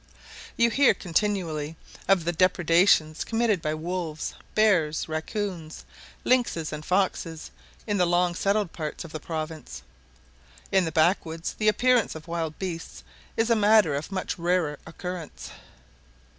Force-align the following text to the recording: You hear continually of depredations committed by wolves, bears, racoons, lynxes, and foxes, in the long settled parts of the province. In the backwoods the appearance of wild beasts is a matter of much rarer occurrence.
You 0.57 0.71
hear 0.71 0.95
continually 0.95 1.75
of 2.07 2.25
depredations 2.35 3.23
committed 3.23 3.61
by 3.61 3.75
wolves, 3.75 4.33
bears, 4.55 5.05
racoons, 5.07 5.85
lynxes, 6.23 6.73
and 6.73 6.83
foxes, 6.83 7.51
in 7.85 7.97
the 7.97 8.07
long 8.07 8.33
settled 8.33 8.73
parts 8.73 9.05
of 9.05 9.11
the 9.11 9.19
province. 9.19 9.83
In 10.71 10.85
the 10.85 10.91
backwoods 10.91 11.53
the 11.53 11.67
appearance 11.67 12.15
of 12.15 12.27
wild 12.27 12.57
beasts 12.57 13.03
is 13.37 13.51
a 13.51 13.55
matter 13.55 13.93
of 13.93 14.11
much 14.11 14.39
rarer 14.39 14.79
occurrence. 14.87 15.51